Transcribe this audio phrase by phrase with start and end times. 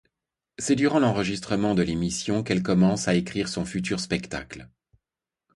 [0.57, 4.67] C'est durant l'enregistrement de l'émission qu'elle commence à écrire son futur spectacle.